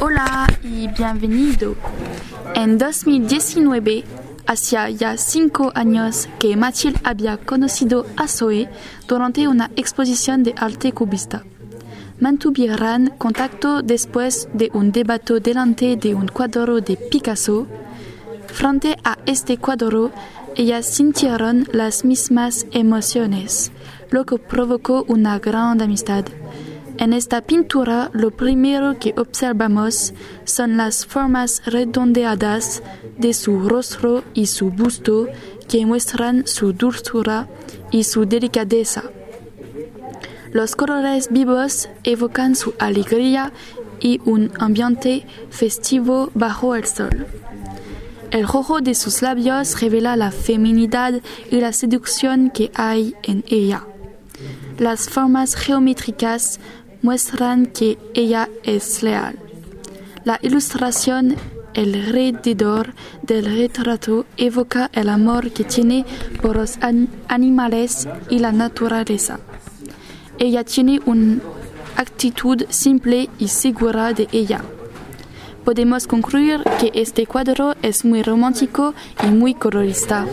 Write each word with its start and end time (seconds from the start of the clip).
Hola 0.00 0.46
y 0.62 0.86
bienvenido. 0.86 1.74
En 2.54 2.78
2019, 2.78 4.04
hacía 4.46 4.90
ya 4.90 5.16
cinco 5.16 5.72
años 5.74 6.28
que 6.38 6.56
Mathilde 6.56 7.00
había 7.02 7.36
conocido 7.36 8.06
a 8.16 8.28
Zoe 8.28 8.68
durante 9.08 9.48
una 9.48 9.72
exposición 9.74 10.44
de 10.44 10.54
arte 10.56 10.92
cubista. 10.92 11.44
Mantuvieron 12.20 13.10
contacto 13.18 13.82
después 13.82 14.48
de 14.52 14.70
un 14.72 14.92
debate 14.92 15.40
delante 15.40 15.96
de 15.96 16.14
un 16.14 16.28
cuadro 16.28 16.80
de 16.80 16.96
Picasso. 16.96 17.66
Frente 18.46 18.96
a 19.02 19.18
este 19.26 19.58
cuadro, 19.58 20.12
ellas 20.54 20.86
sintieron 20.86 21.66
las 21.72 22.04
mismas 22.04 22.66
emociones, 22.70 23.72
lo 24.10 24.24
que 24.24 24.38
provocó 24.38 25.04
una 25.08 25.40
gran 25.40 25.82
amistad. 25.82 26.24
En 26.98 27.12
esta 27.12 27.42
pintura 27.42 28.10
lo 28.12 28.32
primero 28.32 28.98
que 28.98 29.14
observamos 29.16 30.14
son 30.44 30.76
las 30.76 31.06
formas 31.06 31.62
redondeadas 31.64 32.82
de 33.16 33.34
su 33.34 33.68
rostro 33.68 34.24
y 34.34 34.46
su 34.46 34.70
busto 34.70 35.28
que 35.68 35.86
muestran 35.86 36.46
su 36.48 36.72
dulzura 36.72 37.48
y 37.92 38.02
su 38.02 38.24
delicadeza. 38.26 39.04
Los 40.50 40.74
colores 40.74 41.28
vivos 41.30 41.88
evocan 42.02 42.56
su 42.56 42.74
alegría 42.80 43.52
y 44.00 44.20
un 44.24 44.50
ambiente 44.58 45.24
festivo 45.50 46.32
bajo 46.34 46.74
el 46.74 46.84
sol. 46.84 47.26
El 48.32 48.46
rojo 48.48 48.80
de 48.80 48.96
sus 48.96 49.22
labios 49.22 49.80
revela 49.80 50.16
la 50.16 50.32
feminidad 50.32 51.20
y 51.50 51.60
la 51.60 51.72
seducción 51.72 52.50
que 52.50 52.72
hay 52.74 53.14
en 53.22 53.44
ella. 53.48 53.86
Las 54.78 55.08
formas 55.08 55.54
geométricas 55.54 56.60
muestran 57.02 57.66
que 57.66 57.98
ella 58.14 58.48
es 58.62 59.02
leal. 59.02 59.38
La 60.24 60.38
ilustración 60.42 61.36
alrededor 61.74 62.94
del 63.22 63.44
retrato 63.44 64.26
evoca 64.36 64.90
el 64.92 65.08
amor 65.08 65.50
que 65.50 65.64
tiene 65.64 66.04
por 66.42 66.56
los 66.56 66.78
animales 67.28 68.08
y 68.28 68.38
la 68.40 68.52
naturaleza. 68.52 69.40
Ella 70.38 70.64
tiene 70.64 71.00
una 71.06 71.40
actitud 71.96 72.64
simple 72.68 73.28
y 73.38 73.48
segura 73.48 74.12
de 74.12 74.28
ella. 74.32 74.62
Podemos 75.64 76.06
concluir 76.06 76.62
que 76.80 76.90
este 76.94 77.26
cuadro 77.26 77.74
es 77.82 78.04
muy 78.04 78.22
romántico 78.22 78.94
y 79.22 79.26
muy 79.26 79.54
colorista. 79.54 80.26